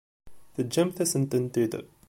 [0.55, 1.73] Teǧǧamt-asen-tent-id.